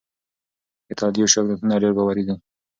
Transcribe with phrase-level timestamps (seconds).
[0.87, 2.35] د تادیوش یادښتونه ډېر باوري دي.